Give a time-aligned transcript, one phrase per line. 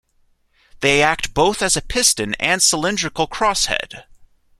[0.79, 4.05] They act both as a piston and cylindrical crosshead.